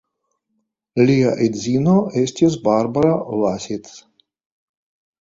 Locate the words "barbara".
2.71-3.15